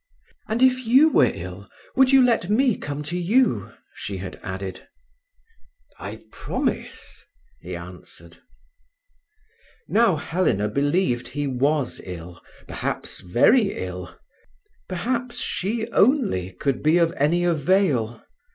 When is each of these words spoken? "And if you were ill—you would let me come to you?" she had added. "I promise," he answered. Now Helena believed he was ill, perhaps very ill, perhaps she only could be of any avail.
"And 0.47 0.63
if 0.63 0.87
you 0.87 1.09
were 1.09 1.31
ill—you 1.31 1.67
would 2.21 2.25
let 2.25 2.49
me 2.49 2.75
come 2.75 3.03
to 3.03 3.15
you?" 3.19 3.71
she 3.93 4.17
had 4.17 4.39
added. 4.41 4.87
"I 5.99 6.23
promise," 6.31 7.23
he 7.59 7.75
answered. 7.75 8.37
Now 9.87 10.15
Helena 10.15 10.69
believed 10.69 11.27
he 11.27 11.45
was 11.45 12.01
ill, 12.03 12.41
perhaps 12.67 13.19
very 13.19 13.73
ill, 13.75 14.17
perhaps 14.89 15.35
she 15.37 15.87
only 15.91 16.53
could 16.53 16.81
be 16.81 16.97
of 16.97 17.11
any 17.17 17.43
avail. 17.43 18.23